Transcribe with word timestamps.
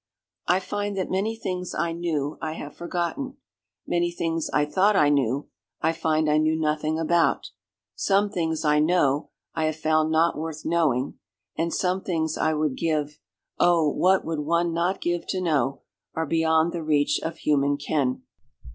"I 0.47 0.59
find 0.59 0.97
that 0.97 1.11
many 1.11 1.35
things 1.35 1.75
I 1.75 1.91
knew, 1.91 2.39
I 2.41 2.53
have 2.53 2.75
forgotten; 2.75 3.37
many 3.85 4.09
things 4.09 4.49
I 4.51 4.65
thought 4.65 4.95
I 4.95 5.09
knew, 5.09 5.49
I 5.79 5.93
find 5.93 6.27
I 6.27 6.39
knew 6.39 6.55
nothing 6.59 6.97
about; 6.97 7.51
some 7.93 8.31
things 8.31 8.65
I 8.65 8.79
know, 8.79 9.29
I 9.53 9.65
have 9.65 9.75
found 9.75 10.11
not 10.11 10.35
worth 10.35 10.65
knowing, 10.65 11.19
and 11.55 11.71
some 11.71 12.01
things 12.01 12.35
I 12.35 12.55
would 12.55 12.77
give—oh! 12.77 13.89
what 13.89 14.25
would 14.25 14.39
one 14.39 14.73
not 14.73 15.01
give 15.01 15.27
to 15.27 15.39
know, 15.39 15.83
are 16.15 16.25
beyond 16.25 16.73
the 16.73 16.81
reach 16.81 17.19
of 17.19 17.37
human 17.37 17.77
ken." 17.77 18.23